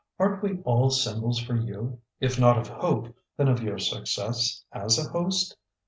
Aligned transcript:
"Aren't 0.17 0.41
we 0.41 0.59
all 0.63 0.89
symbols 0.89 1.37
for 1.39 1.55
you 1.55 1.99
if 2.19 2.39
not 2.39 2.57
of 2.57 2.67
hope, 2.67 3.15
then 3.37 3.47
of 3.47 3.61
your 3.61 3.77
success 3.77 4.63
as 4.71 4.97
a 4.97 5.07
host? 5.07 5.55